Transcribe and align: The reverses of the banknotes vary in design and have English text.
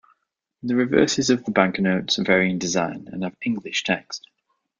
The 0.63 0.75
reverses 0.75 1.29
of 1.29 1.45
the 1.45 1.51
banknotes 1.51 2.15
vary 2.15 2.49
in 2.49 2.57
design 2.57 3.07
and 3.11 3.23
have 3.23 3.37
English 3.45 3.83
text. 3.83 4.27